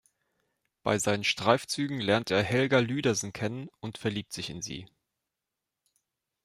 Bei 0.81 0.97
seinen 0.97 1.23
Streifzügen 1.23 1.99
lernt 2.01 2.31
er 2.31 2.41
Helga 2.41 2.79
Lüdersen 2.79 3.33
kennen 3.33 3.69
und 3.81 3.99
verliebt 3.99 4.33
sich 4.33 4.49
in 4.49 4.63
sie. 4.63 4.87